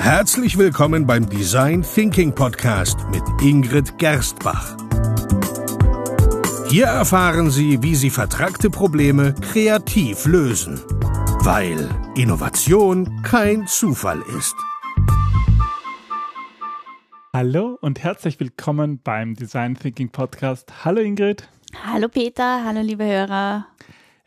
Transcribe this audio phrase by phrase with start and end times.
[0.00, 4.74] Herzlich willkommen beim Design Thinking Podcast mit Ingrid Gerstbach.
[6.70, 10.80] Hier erfahren Sie, wie Sie vertragte Probleme kreativ lösen,
[11.42, 11.86] weil
[12.16, 14.56] Innovation kein Zufall ist.
[17.34, 20.72] Hallo und herzlich willkommen beim Design Thinking Podcast.
[20.82, 21.46] Hallo Ingrid.
[21.84, 23.66] Hallo Peter, hallo liebe Hörer.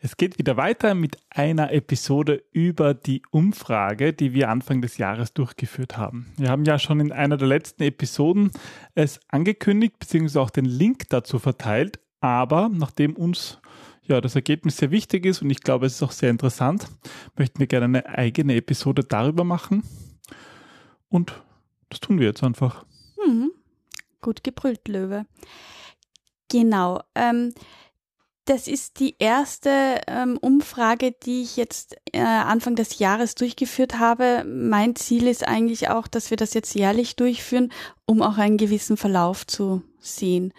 [0.04, 5.32] Es geht wieder weiter mit einer Episode über die Umfrage, die wir Anfang des Jahres
[5.32, 6.30] durchgeführt haben.
[6.36, 8.50] Wir haben ja schon in einer der letzten Episoden
[8.94, 12.00] es angekündigt, beziehungsweise auch den Link dazu verteilt.
[12.20, 13.62] Aber nachdem uns
[14.02, 16.86] ja, das Ergebnis sehr wichtig ist und ich glaube, es ist auch sehr interessant,
[17.38, 19.84] möchten wir gerne eine eigene Episode darüber machen.
[21.08, 21.32] Und
[21.88, 22.84] das tun wir jetzt einfach.
[23.26, 23.52] Mhm.
[24.20, 25.24] Gut gebrüllt, Löwe.
[26.50, 27.00] Genau.
[27.14, 27.54] Ähm,
[28.44, 34.44] das ist die erste ähm, Umfrage, die ich jetzt äh, Anfang des Jahres durchgeführt habe.
[34.46, 37.72] Mein Ziel ist eigentlich auch, dass wir das jetzt jährlich durchführen,
[38.04, 40.52] um auch einen gewissen Verlauf zu sehen.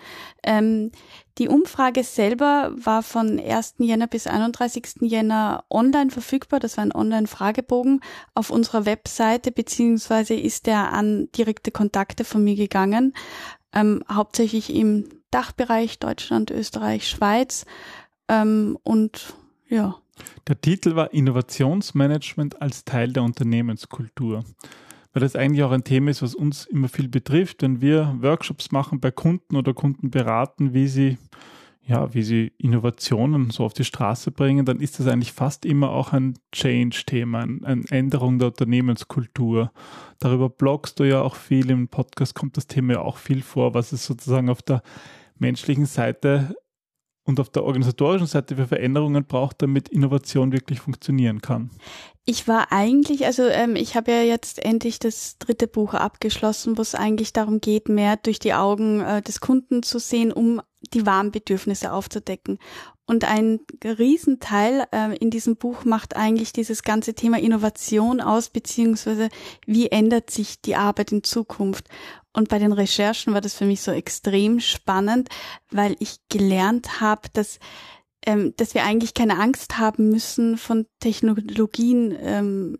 [0.43, 0.91] Ähm,
[1.37, 3.75] die Umfrage selber war von 1.
[3.77, 5.01] Jänner bis 31.
[5.01, 6.59] Jänner online verfügbar.
[6.59, 7.99] Das war ein Online-Fragebogen
[8.33, 13.13] auf unserer Webseite, beziehungsweise ist der an direkte Kontakte von mir gegangen,
[13.73, 17.65] ähm, hauptsächlich im Dachbereich Deutschland, Österreich, Schweiz
[18.27, 19.35] ähm, und
[19.67, 19.95] ja.
[20.47, 24.45] Der Titel war Innovationsmanagement als Teil der Unternehmenskultur.
[25.13, 28.71] Weil das eigentlich auch ein Thema ist, was uns immer viel betrifft, wenn wir Workshops
[28.71, 31.17] machen bei Kunden oder Kunden beraten, wie sie
[31.87, 35.91] ja, wie sie Innovationen so auf die Straße bringen, dann ist das eigentlich fast immer
[35.91, 39.71] auch ein Change-Thema, eine Änderung der Unternehmenskultur.
[40.19, 43.75] Darüber blogst du ja auch viel, im Podcast kommt das Thema ja auch viel vor,
[43.75, 44.81] was es sozusagen auf der
[45.37, 46.55] menschlichen Seite
[47.25, 51.71] und auf der organisatorischen Seite für Veränderungen braucht, damit Innovation wirklich funktionieren kann.
[52.23, 56.81] Ich war eigentlich, also ähm, ich habe ja jetzt endlich das dritte Buch abgeschlossen, wo
[56.81, 60.61] es eigentlich darum geht, mehr durch die Augen äh, des Kunden zu sehen, um
[60.93, 62.59] die wahren Bedürfnisse aufzudecken.
[63.07, 69.29] Und ein Riesenteil äh, in diesem Buch macht eigentlich dieses ganze Thema Innovation aus, beziehungsweise
[69.65, 71.87] wie ändert sich die Arbeit in Zukunft.
[72.33, 75.29] Und bei den Recherchen war das für mich so extrem spannend,
[75.69, 77.59] weil ich gelernt habe, dass
[78.25, 82.79] ähm, dass wir eigentlich keine Angst haben müssen, von Technologien ähm,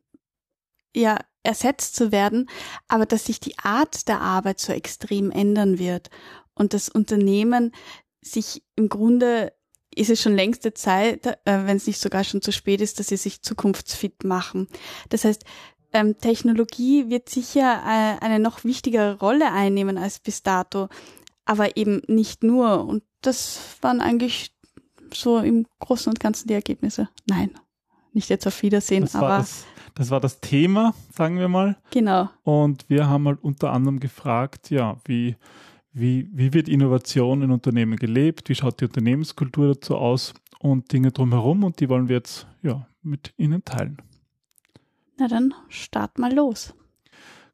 [0.96, 2.50] ja ersetzt zu werden,
[2.88, 6.10] aber dass sich die Art der Arbeit so extrem ändern wird
[6.56, 7.72] und das Unternehmen
[8.22, 9.54] sich im Grunde
[9.96, 13.08] ist es schon längste Zeit, äh, wenn es nicht sogar schon zu spät ist, dass
[13.08, 14.68] sie sich zukunftsfit machen.
[15.10, 15.46] Das heißt,
[15.94, 20.90] ähm, Technologie wird sicher äh, eine noch wichtigere Rolle einnehmen als bis dato,
[21.46, 22.86] aber eben nicht nur.
[22.86, 24.54] Und das waren eigentlich
[25.14, 27.08] so im Großen und Ganzen die Ergebnisse.
[27.28, 27.52] Nein,
[28.12, 29.38] nicht jetzt auf Wiedersehen, das aber.
[29.38, 31.78] Das, das, war das Thema, sagen wir mal.
[31.92, 32.30] Genau.
[32.44, 35.38] Und wir haben halt unter anderem gefragt, ja, wie,
[35.96, 38.50] wie, wie wird Innovation in Unternehmen gelebt?
[38.50, 40.34] Wie schaut die Unternehmenskultur dazu aus?
[40.60, 41.64] Und Dinge drumherum.
[41.64, 44.02] Und die wollen wir jetzt ja, mit Ihnen teilen.
[45.18, 46.76] Na dann, start mal los.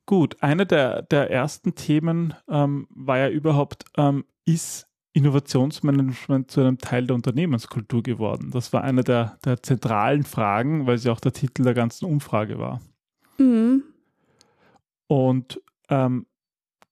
[0.07, 6.79] Gut, eine der, der ersten Themen ähm, war ja überhaupt, ähm, ist Innovationsmanagement zu einem
[6.79, 8.49] Teil der Unternehmenskultur geworden?
[8.51, 12.57] Das war eine der, der zentralen Fragen, weil sie auch der Titel der ganzen Umfrage
[12.57, 12.81] war.
[13.37, 13.83] Mhm.
[15.05, 16.25] Und ähm,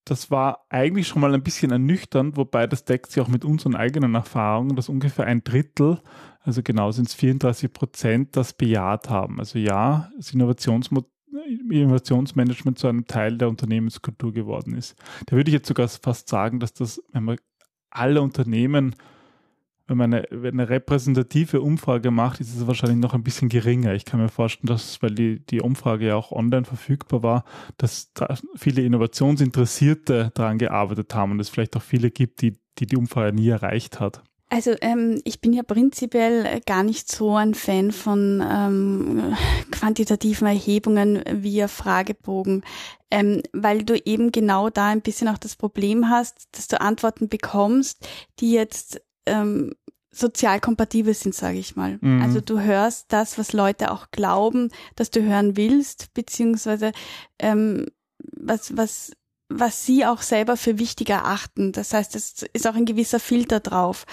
[0.06, 3.76] das war eigentlich schon mal ein bisschen ernüchternd, wobei das deckt sich auch mit unseren
[3.76, 6.02] eigenen Erfahrungen, dass ungefähr ein Drittel,
[6.42, 9.40] also genau sind es 34 Prozent, das bejaht haben.
[9.40, 11.06] Also ja, das Innovationsmo
[11.70, 14.96] Innovationsmanagement zu einem Teil der Unternehmenskultur geworden ist.
[15.28, 17.38] Da würde ich jetzt sogar fast sagen, dass das, wenn man
[17.92, 18.96] alle Unternehmen
[19.90, 23.94] wenn man eine, eine, repräsentative Umfrage macht, ist es wahrscheinlich noch ein bisschen geringer.
[23.94, 27.44] Ich kann mir vorstellen, dass, weil die, die Umfrage ja auch online verfügbar war,
[27.78, 32.86] dass da viele Innovationsinteressierte daran gearbeitet haben und es vielleicht auch viele gibt, die die,
[32.86, 34.24] die Umfrage nie erreicht hat.
[34.52, 39.38] Also ähm, ich bin ja prinzipiell gar nicht so ein Fan von ähm,
[39.70, 42.64] quantitativen Erhebungen via Fragebogen,
[43.12, 47.30] ähm, weil du eben genau da ein bisschen auch das Problem hast, dass du Antworten
[47.30, 48.10] bekommst,
[48.40, 49.74] die jetzt ähm,
[50.12, 51.98] sozial kompatibel sind, sage ich mal.
[52.02, 52.22] Mhm.
[52.22, 56.92] Also du hörst das, was Leute auch glauben, dass du hören willst, beziehungsweise
[57.38, 57.88] ähm,
[58.36, 59.12] was, was,
[59.50, 61.72] was sie auch selber für wichtig erachten.
[61.72, 64.06] Das heißt, es ist auch ein gewisser Filter drauf.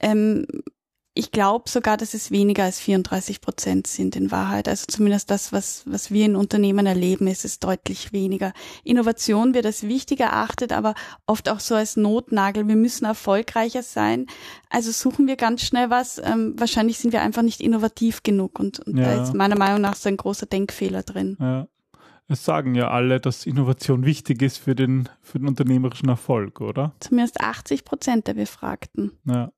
[0.00, 0.46] Ähm,
[1.18, 4.68] ich glaube sogar, dass es weniger als 34 Prozent sind in Wahrheit.
[4.68, 8.52] Also zumindest das, was, was wir in Unternehmen erleben, ist es deutlich weniger.
[8.84, 10.94] Innovation wird als wichtig erachtet, aber
[11.26, 12.68] oft auch so als Notnagel.
[12.68, 14.26] Wir müssen erfolgreicher sein.
[14.70, 16.22] Also suchen wir ganz schnell was.
[16.24, 19.16] Ähm, wahrscheinlich sind wir einfach nicht innovativ genug und, und ja.
[19.16, 21.36] da ist meiner Meinung nach so ein großer Denkfehler drin.
[21.40, 21.66] Ja.
[22.28, 26.92] es sagen ja alle, dass Innovation wichtig ist für den, für den unternehmerischen Erfolg, oder?
[27.00, 29.18] Zumindest 80 Prozent der Befragten.
[29.24, 29.50] Ja.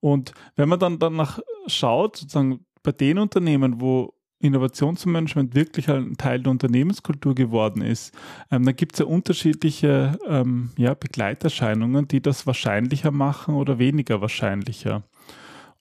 [0.00, 6.40] Und wenn man dann danach schaut, sozusagen bei den Unternehmen, wo Innovationsmanagement wirklich ein Teil
[6.42, 8.12] der Unternehmenskultur geworden ist,
[8.50, 14.20] ähm, dann gibt es ja unterschiedliche ähm, ja, Begleiterscheinungen, die das wahrscheinlicher machen oder weniger
[14.20, 15.04] wahrscheinlicher.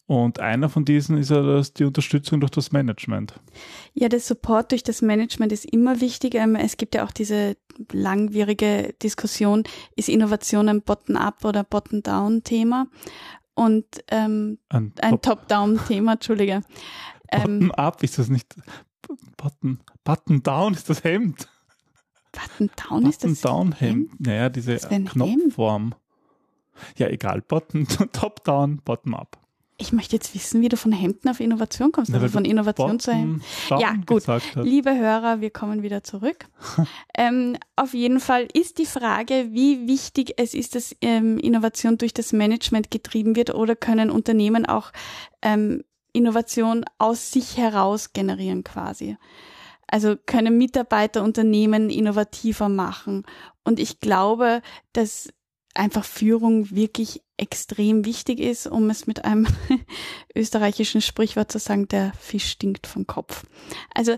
[0.05, 3.33] Und einer von diesen ist ja das, die Unterstützung durch das Management.
[3.93, 6.35] Ja, der Support durch das Management ist immer wichtig.
[6.35, 7.55] Ähm, es gibt ja auch diese
[7.93, 9.63] langwierige Diskussion,
[9.95, 12.87] ist Innovation ein Bottom-up oder Bottom-down-Thema?
[13.61, 16.63] Und ähm, ein, ein Top-down-Thema, Entschuldige.
[17.29, 18.55] Bottom-up ist das nicht.
[19.37, 21.47] Button, Button down ist das Hemd.
[22.31, 24.19] Button down ist das down Hemd.
[24.19, 25.91] Naja, diese Knopfform.
[25.91, 26.97] Hemd?
[26.97, 27.43] Ja, egal.
[27.43, 29.37] Button, top down, bottom up.
[29.81, 32.13] Ich möchte jetzt wissen, wie du von Hemden auf Innovation kommst.
[32.13, 33.43] Also von Innovation zu Hemden.
[33.69, 34.23] Ja, gut.
[34.55, 36.45] Liebe Hörer, wir kommen wieder zurück.
[37.17, 42.13] ähm, auf jeden Fall ist die Frage, wie wichtig es ist, dass ähm, Innovation durch
[42.13, 44.91] das Management getrieben wird oder können Unternehmen auch
[45.41, 45.83] ähm,
[46.13, 49.17] Innovation aus sich heraus generieren quasi.
[49.87, 53.23] Also können Mitarbeiter Unternehmen innovativer machen.
[53.63, 54.61] Und ich glaube,
[54.93, 55.29] dass
[55.73, 59.47] einfach Führung wirklich extrem wichtig ist, um es mit einem
[60.35, 63.43] österreichischen Sprichwort zu sagen, der Fisch stinkt vom Kopf.
[63.95, 64.15] Also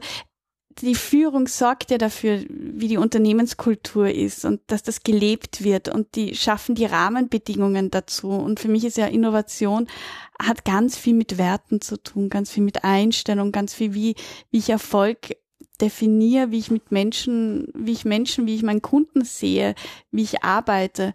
[0.81, 6.15] die Führung sorgt ja dafür, wie die Unternehmenskultur ist und dass das gelebt wird und
[6.15, 8.29] die schaffen die Rahmenbedingungen dazu.
[8.29, 9.87] Und für mich ist ja Innovation
[10.41, 14.15] hat ganz viel mit Werten zu tun, ganz viel mit Einstellung, ganz viel wie,
[14.49, 15.37] wie ich Erfolg
[15.81, 19.75] definiere, wie ich mit Menschen, wie ich Menschen, wie ich meinen Kunden sehe,
[20.11, 21.13] wie ich arbeite.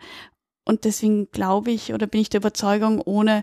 [0.69, 3.43] Und deswegen glaube ich oder bin ich der Überzeugung, ohne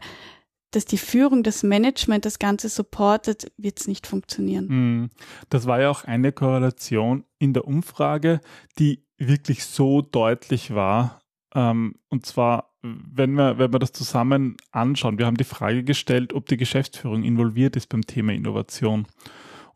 [0.69, 4.69] dass die Führung, das Management das Ganze supportet, wird es nicht funktionieren.
[4.69, 5.10] Hm.
[5.50, 8.42] Das war ja auch eine Korrelation in der Umfrage,
[8.77, 11.22] die wirklich so deutlich war.
[11.56, 16.33] Ähm, und zwar, wenn wir, wenn wir das zusammen anschauen, wir haben die Frage gestellt,
[16.33, 19.07] ob die Geschäftsführung involviert ist beim Thema Innovation.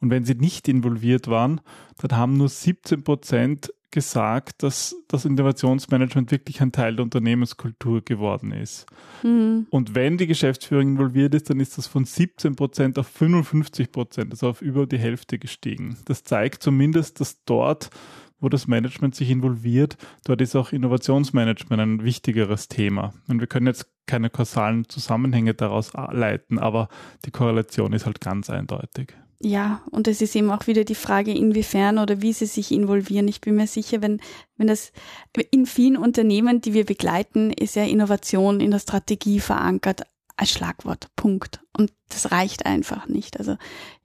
[0.02, 1.62] Und wenn sie nicht involviert waren,
[1.98, 8.52] dann haben nur 17 Prozent gesagt, dass das Innovationsmanagement wirklich ein Teil der Unternehmenskultur geworden
[8.52, 8.86] ist.
[9.24, 9.68] Mhm.
[9.70, 14.32] Und wenn die Geschäftsführung involviert ist, dann ist das von 17 Prozent auf 55 Prozent,
[14.32, 15.98] also auf über die Hälfte gestiegen.
[16.06, 17.90] Das zeigt zumindest, dass dort,
[18.40, 23.14] wo das Management sich involviert, dort ist auch Innovationsmanagement ein wichtigeres Thema.
[23.28, 26.90] Und wir können jetzt keine kausalen Zusammenhänge daraus leiten, aber
[27.26, 29.14] die Korrelation ist halt ganz eindeutig.
[29.42, 33.30] Ja, und es ist eben auch wieder die Frage, inwiefern oder wie sie sich involvieren.
[33.30, 34.20] Ich bin mir sicher, wenn,
[34.58, 34.92] wenn das
[35.52, 40.02] in vielen Unternehmen, die wir begleiten, ist ja Innovation in der Strategie verankert
[40.40, 41.08] als Schlagwort.
[41.18, 41.60] Punkt.
[41.78, 43.38] Und das reicht einfach nicht.
[43.38, 43.58] Also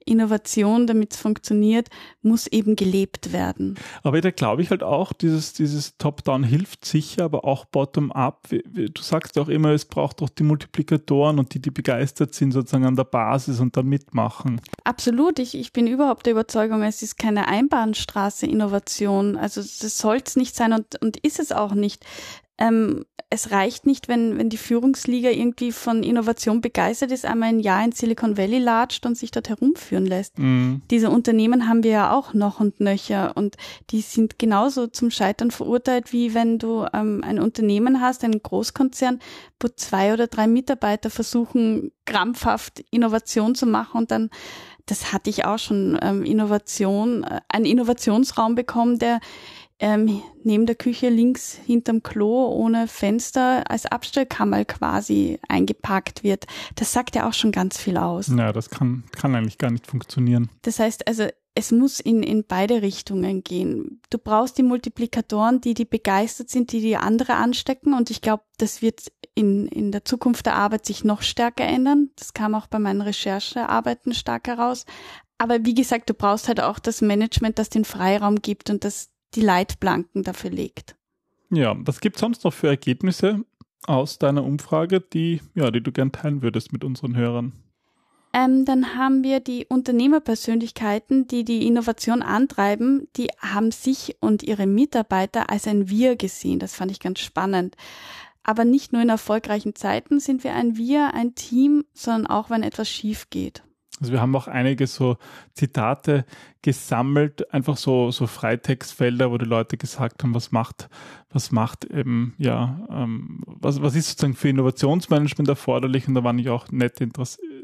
[0.05, 1.87] Innovation, damit es funktioniert,
[2.21, 3.75] muss eben gelebt werden.
[4.03, 8.49] Aber da glaube ich halt auch, dieses, dieses Top-Down hilft sicher, aber auch Bottom-Up.
[8.49, 12.51] Du sagst ja auch immer, es braucht doch die Multiplikatoren und die, die begeistert sind,
[12.51, 14.61] sozusagen an der Basis und dann mitmachen.
[14.83, 15.39] Absolut.
[15.39, 19.37] Ich, ich bin überhaupt der Überzeugung, es ist keine Einbahnstraße Innovation.
[19.37, 22.05] Also das soll es nicht sein und, und ist es auch nicht
[22.57, 27.59] ähm, es reicht nicht, wenn, wenn die Führungsliga irgendwie von Innovation begeistert ist, einmal ein
[27.59, 30.37] Jahr in Silicon Valley latscht und sich dort herumführen lässt.
[30.37, 30.81] Mhm.
[30.91, 33.57] Diese Unternehmen haben wir ja auch noch und nöcher und
[33.89, 39.19] die sind genauso zum Scheitern verurteilt, wie wenn du ähm, ein Unternehmen hast, einen Großkonzern,
[39.59, 44.29] wo zwei oder drei Mitarbeiter versuchen, krampfhaft Innovation zu machen und dann
[44.87, 49.19] das hatte ich auch schon, ähm, Innovation, äh, einen Innovationsraum bekommen, der
[49.79, 56.45] ähm, neben der Küche links hinterm Klo ohne Fenster als Abstellkammer quasi eingepackt wird.
[56.75, 58.27] Das sagt ja auch schon ganz viel aus.
[58.27, 60.49] Ja, das kann, kann eigentlich gar nicht funktionieren.
[60.61, 64.01] Das heißt also, es muss in, in beide Richtungen gehen.
[64.09, 67.93] Du brauchst die Multiplikatoren, die, die begeistert sind, die die andere anstecken.
[67.93, 72.09] Und ich glaube, das wird in, in der Zukunft der Arbeit sich noch stärker ändern.
[72.17, 74.85] Das kam auch bei meinen Recherchearbeiten stark heraus.
[75.37, 79.09] Aber wie gesagt, du brauchst halt auch das Management, das den Freiraum gibt und das
[79.35, 80.95] die Leitplanken dafür legt.
[81.49, 83.45] Ja, was gibt es sonst noch für Ergebnisse
[83.85, 87.53] aus deiner Umfrage, die, ja, die du gern teilen würdest mit unseren Hörern?
[88.33, 94.67] Ähm, dann haben wir die Unternehmerpersönlichkeiten, die die Innovation antreiben, die haben sich und ihre
[94.67, 96.59] Mitarbeiter als ein Wir gesehen.
[96.59, 97.77] Das fand ich ganz spannend.
[98.43, 102.61] Aber nicht nur in erfolgreichen Zeiten sind wir ein Wir, ein Team, sondern auch, wenn
[102.61, 103.63] etwas schief geht.
[104.01, 105.17] Also wir haben auch einige so
[105.53, 106.25] Zitate
[106.61, 110.89] gesammelt, einfach so, so Freitextfelder, wo die Leute gesagt haben, was macht,
[111.29, 116.39] was macht eben, ja, ähm, was, was ist sozusagen für Innovationsmanagement erforderlich und da waren
[116.39, 117.07] ich auch nette,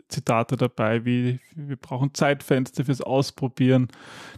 [0.07, 3.89] Zitate dabei, wie wir brauchen Zeitfenster fürs Ausprobieren,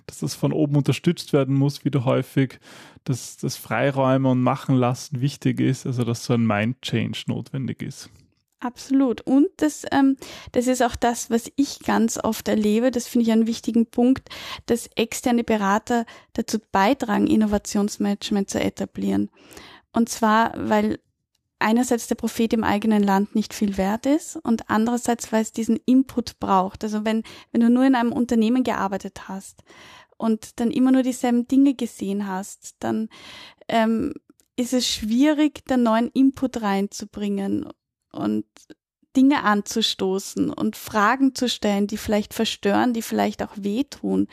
[0.08, 2.60] dass das von oben unterstützt werden muss, wieder häufig,
[3.04, 7.82] dass das Freiräume und Machen lassen wichtig ist, also dass so ein Mind Change notwendig
[7.84, 8.10] ist.
[8.64, 9.20] Absolut.
[9.22, 10.16] Und das, ähm,
[10.54, 12.92] das ist auch das, was ich ganz oft erlebe.
[12.92, 14.30] Das finde ich einen wichtigen Punkt,
[14.68, 19.30] dass externe Berater dazu beitragen, Innovationsmanagement zu etablieren.
[19.92, 21.00] Und zwar, weil
[21.60, 25.78] einerseits der Prophet im eigenen Land nicht viel wert ist und andererseits, weil es diesen
[25.86, 26.86] Input braucht.
[26.86, 29.62] Also wenn, wenn du nur in einem Unternehmen gearbeitet hast
[30.16, 33.10] und dann immer nur dieselben Dinge gesehen hast, dann
[33.68, 34.14] ähm,
[34.56, 37.66] ist es schwierig, da neuen Input reinzubringen
[38.14, 38.46] und
[39.16, 44.28] Dinge anzustoßen und Fragen zu stellen, die vielleicht verstören, die vielleicht auch wehtun.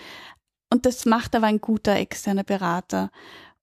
[0.72, 3.10] Und das macht aber ein guter externer Berater.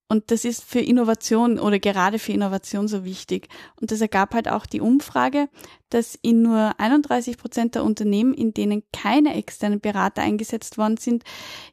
[0.09, 3.49] Und das ist für Innovation oder gerade für Innovation so wichtig.
[3.79, 5.49] Und das ergab halt auch die Umfrage,
[5.89, 11.23] dass in nur 31 Prozent der Unternehmen, in denen keine externen Berater eingesetzt worden sind,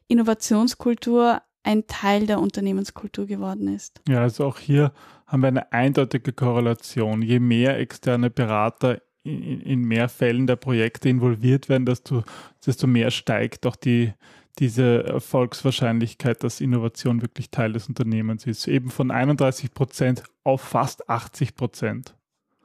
[0.07, 4.01] Innovationskultur ein Teil der Unternehmenskultur geworden ist.
[4.07, 4.91] Ja, also auch hier
[5.27, 7.21] haben wir eine eindeutige Korrelation.
[7.21, 12.23] Je mehr externe Berater in, in mehr Fällen der Projekte involviert werden, desto,
[12.65, 14.13] desto mehr steigt auch die,
[14.59, 18.67] diese Erfolgswahrscheinlichkeit, dass Innovation wirklich Teil des Unternehmens ist.
[18.67, 22.15] Eben von 31 Prozent auf fast 80 Prozent.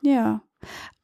[0.03, 0.43] Ja.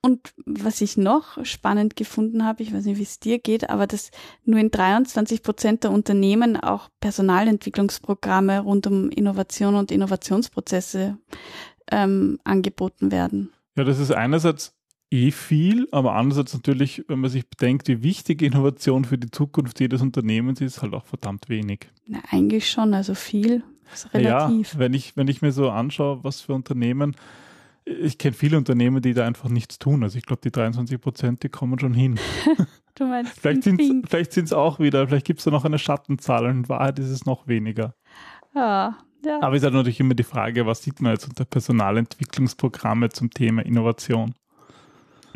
[0.00, 3.86] Und was ich noch spannend gefunden habe, ich weiß nicht, wie es dir geht, aber
[3.86, 4.10] dass
[4.44, 11.18] nur in 23 Prozent der Unternehmen auch Personalentwicklungsprogramme rund um Innovation und Innovationsprozesse
[11.90, 13.50] ähm, angeboten werden.
[13.76, 14.76] Ja, das ist einerseits
[15.10, 19.80] eh viel, aber andererseits natürlich, wenn man sich bedenkt, wie wichtig Innovation für die Zukunft
[19.80, 21.88] jedes Unternehmens ist, halt auch verdammt wenig.
[22.06, 23.62] Na, eigentlich schon, also viel.
[23.92, 24.74] Ist relativ.
[24.74, 27.14] Ja, wenn ich, wenn ich mir so anschaue, was für Unternehmen,
[27.86, 30.02] ich kenne viele Unternehmen, die da einfach nichts tun.
[30.02, 32.18] Also ich glaube, die 23 Prozent, die kommen schon hin.
[32.96, 33.62] du meinst vielleicht
[34.32, 37.10] sind es auch wieder, vielleicht gibt es da noch eine Schattenzahl und in Wahrheit ist
[37.10, 37.94] es noch weniger.
[38.54, 39.40] Ja, ja.
[39.40, 43.30] Aber es ist halt natürlich immer die Frage, was sieht man jetzt unter Personalentwicklungsprogramme zum
[43.30, 44.34] Thema Innovation?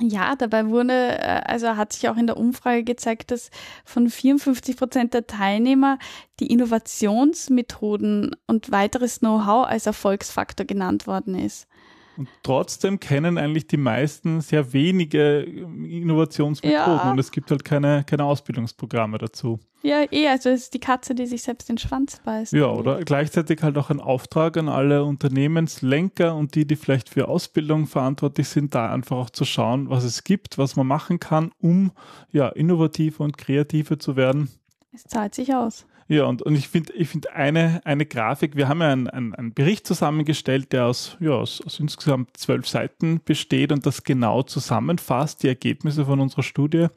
[0.03, 3.51] Ja, dabei wurde, äh, also hat sich auch in der Umfrage gezeigt, dass
[3.85, 5.99] von 54 Prozent der Teilnehmer
[6.41, 11.69] die Innovationsmethoden und weiteres Know-how als Erfolgsfaktor genannt worden ist.
[12.17, 17.11] Und trotzdem kennen eigentlich die meisten sehr wenige ähm, Innovationsmethoden ja.
[17.11, 19.59] und es gibt halt keine, keine Ausbildungsprogramme dazu.
[19.83, 22.53] Ja, eh, also es ist die Katze, die sich selbst den Schwanz beißt.
[22.53, 27.29] Ja, oder gleichzeitig halt auch ein Auftrag an alle Unternehmenslenker und die, die vielleicht für
[27.29, 31.53] Ausbildung verantwortlich sind, da einfach auch zu schauen, was es gibt, was man machen kann,
[31.61, 31.93] um
[32.31, 34.51] ja innovativer und kreativer zu werden.
[34.93, 35.87] Es zahlt sich aus.
[36.11, 39.33] Ja, und, und ich finde ich finde eine, eine Grafik, wir haben ja einen, einen,
[39.33, 44.43] einen Bericht zusammengestellt, der aus, ja, aus, aus insgesamt zwölf Seiten besteht und das genau
[44.43, 46.89] zusammenfasst, die Ergebnisse von unserer Studie.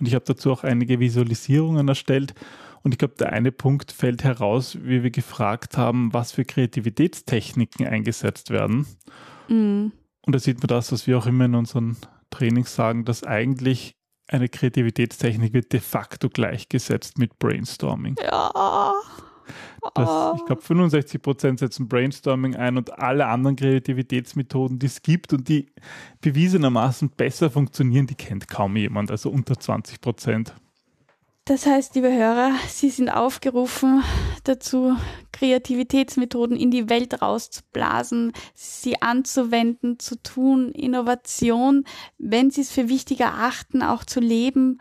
[0.00, 2.34] Und ich habe dazu auch einige Visualisierungen erstellt.
[2.82, 7.86] Und ich glaube, der eine Punkt fällt heraus, wie wir gefragt haben, was für Kreativitätstechniken
[7.86, 8.88] eingesetzt werden.
[9.46, 9.92] Mhm.
[10.26, 11.96] Und da sieht man das, was wir auch immer in unseren
[12.30, 13.97] Trainings sagen, dass eigentlich
[14.28, 18.16] eine Kreativitätstechnik wird de facto gleichgesetzt mit Brainstorming.
[18.22, 18.94] Ja.
[19.94, 25.32] Das, ich glaube, 65 Prozent setzen Brainstorming ein und alle anderen Kreativitätsmethoden, die es gibt
[25.32, 25.72] und die
[26.20, 30.54] bewiesenermaßen besser funktionieren, die kennt kaum jemand, also unter 20 Prozent.
[31.48, 34.02] Das heißt, liebe Hörer, Sie sind aufgerufen
[34.44, 34.94] dazu,
[35.32, 41.84] Kreativitätsmethoden in die Welt rauszublasen, sie anzuwenden, zu tun, Innovation,
[42.18, 44.78] wenn Sie es für wichtig erachten, auch zu leben.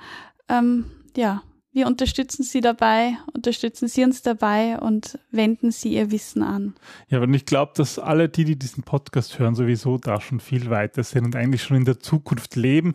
[0.50, 6.44] Ähm, ja, wir unterstützen Sie dabei, unterstützen Sie uns dabei und wenden Sie Ihr Wissen
[6.44, 6.76] an.
[7.08, 10.70] Ja, und ich glaube, dass alle die, die diesen Podcast hören, sowieso da schon viel
[10.70, 12.92] weiter sind und eigentlich schon in der Zukunft leben.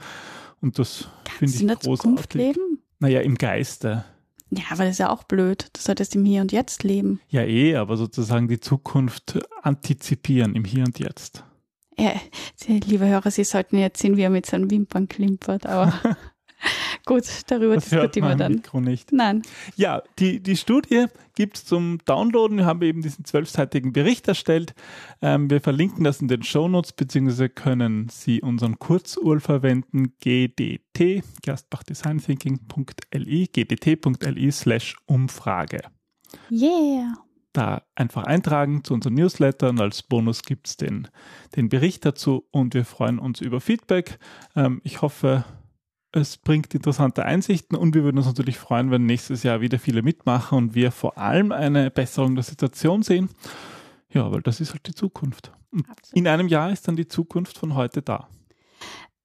[0.61, 2.03] Und das finde ich in der großartig.
[2.03, 2.72] Zukunft leben?
[3.03, 4.05] Naja, im Geiste.
[4.51, 5.71] Ja, aber das ist ja auch blöd.
[5.73, 7.21] Du solltest im Hier und Jetzt leben.
[7.31, 11.43] Ja, eh, aber sozusagen die Zukunft antizipieren im Hier und Jetzt.
[11.99, 12.13] Ja,
[12.69, 15.93] liebe Hörer, Sie sollten jetzt sehen, wie er mit seinen Wimpern klimpert, aber
[17.07, 18.53] Gut, darüber das diskutieren wir dann.
[18.53, 19.13] Mikro nicht.
[19.13, 19.43] Nein.
[19.77, 22.59] Ja, die, die Studie gibt es zum Downloaden.
[22.59, 24.75] Wir haben eben diesen zwölfseitigen Bericht erstellt.
[25.21, 33.49] Ähm, wir verlinken das in den Shownotes, beziehungsweise können Sie unseren Kurzurl verwenden, gdt, gerstbachdesignThinking.li,
[33.49, 35.81] gdt.li slash Umfrage.
[36.51, 37.15] Yeah
[37.53, 41.09] da einfach eintragen zu unseren Newsletter und als Bonus gibt es den,
[41.55, 44.19] den Bericht dazu und wir freuen uns über Feedback.
[44.57, 45.45] Ähm, ich hoffe,
[46.13, 50.03] es bringt interessante Einsichten und wir würden uns natürlich freuen, wenn nächstes Jahr wieder viele
[50.03, 53.31] mitmachen und wir vor allem eine Besserung der Situation sehen.
[54.11, 55.53] Ja, weil das ist halt die Zukunft.
[56.13, 58.29] In einem Jahr ist dann die Zukunft von heute da.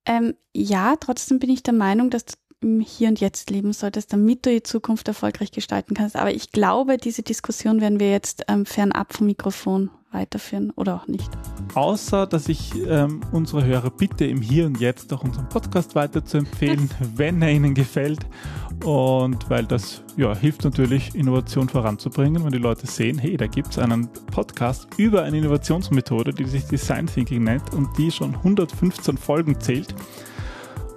[0.06, 4.14] Ähm, ja, trotzdem bin ich der Meinung, dass du im Hier und Jetzt leben solltest,
[4.14, 6.16] damit du die Zukunft erfolgreich gestalten kannst.
[6.16, 11.08] Aber ich glaube, diese Diskussion werden wir jetzt ähm, fernab vom Mikrofon weiterführen oder auch
[11.08, 11.30] nicht.
[11.74, 16.24] Außer, dass ich ähm, unsere Hörer bitte, im Hier und Jetzt auch unseren Podcast weiter
[16.24, 18.26] zu empfehlen, wenn er ihnen gefällt.
[18.84, 23.70] Und weil das ja, hilft natürlich, Innovation voranzubringen, wenn die Leute sehen, hey, da gibt
[23.70, 29.18] es einen Podcast über eine Innovationsmethode, die sich Design Thinking nennt und die schon 115
[29.18, 29.96] Folgen zählt.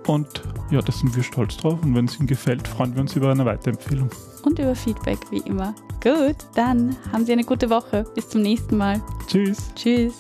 [0.07, 1.83] Und ja, da sind wir stolz drauf.
[1.83, 4.11] Und wenn es Ihnen gefällt, freuen wir uns über eine Weiterempfehlung.
[4.42, 5.75] Und über Feedback, wie immer.
[6.02, 8.04] Gut, dann haben Sie eine gute Woche.
[8.14, 9.02] Bis zum nächsten Mal.
[9.26, 9.70] Tschüss.
[9.75, 10.14] Tschüss.